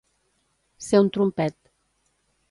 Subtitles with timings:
[0.85, 1.57] Ser un trompet.